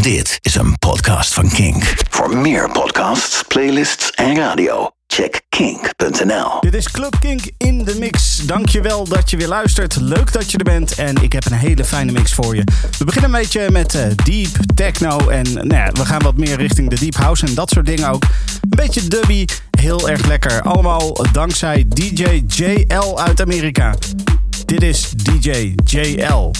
[0.00, 1.94] Dit is een podcast van Kink.
[2.10, 6.60] Voor meer podcasts, playlists en radio, check kink.nl.
[6.60, 8.36] Dit is Club Kink in de mix.
[8.36, 9.96] Dankjewel dat je weer luistert.
[10.00, 12.64] Leuk dat je er bent en ik heb een hele fijne mix voor je.
[12.98, 16.56] We beginnen een beetje met uh, deep techno en nou ja, we gaan wat meer
[16.56, 18.22] richting de deep house en dat soort dingen ook.
[18.60, 19.44] Een beetje dubby,
[19.78, 20.62] heel erg lekker.
[20.62, 23.94] Allemaal dankzij DJ JL uit Amerika.
[24.64, 26.50] Dit is DJ JL.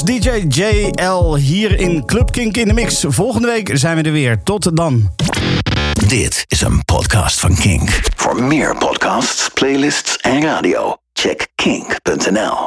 [0.00, 3.04] Was DJ JL hier in Club Kink in de Mix.
[3.08, 4.42] Volgende week zijn we er weer.
[4.42, 5.10] Tot dan.
[6.06, 8.00] Dit is een podcast van Kink.
[8.16, 12.66] Voor meer podcasts, playlists en radio, check kink.nl.